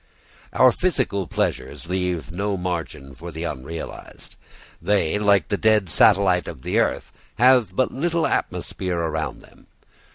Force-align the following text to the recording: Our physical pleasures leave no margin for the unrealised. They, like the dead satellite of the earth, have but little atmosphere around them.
Our 0.51 0.71
physical 0.71 1.27
pleasures 1.27 1.87
leave 1.87 2.31
no 2.31 2.57
margin 2.57 3.13
for 3.13 3.29
the 3.29 3.43
unrealised. 3.43 4.35
They, 4.81 5.19
like 5.19 5.49
the 5.49 5.57
dead 5.57 5.89
satellite 5.89 6.47
of 6.47 6.63
the 6.63 6.79
earth, 6.79 7.11
have 7.35 7.75
but 7.75 7.91
little 7.93 8.25
atmosphere 8.25 8.97
around 8.97 9.43
them. 9.43 9.67